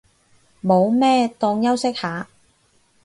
[0.63, 2.27] 冇咩，當休息下